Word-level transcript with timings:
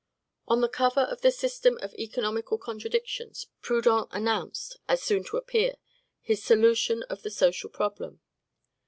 On 0.47 0.61
the 0.61 0.67
cover 0.67 1.01
of 1.01 1.21
the 1.21 1.29
"System 1.29 1.77
of 1.79 1.93
Economical 1.93 2.57
Contradictions," 2.57 3.45
Proudhon 3.61 4.07
announced, 4.09 4.77
as 4.89 5.03
soon 5.03 5.23
to 5.25 5.37
appear, 5.37 5.75
his 6.23 6.41
"Solution 6.43 7.03
of 7.03 7.21
the 7.21 7.29
Social 7.29 7.69
Problem." 7.69 8.19